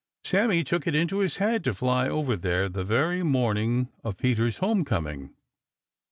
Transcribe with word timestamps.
Sammy 0.23 0.63
took 0.63 0.87
it 0.87 0.95
into 0.95 1.19
his 1.19 1.37
head 1.37 1.63
to 1.63 1.75
fly 1.75 2.09
over 2.09 2.35
there 2.35 2.67
the 2.67 2.83
very 2.83 3.21
morning 3.21 3.89
of 4.03 4.17
Peter's 4.17 4.57
home 4.57 4.83
coming. 4.83 5.35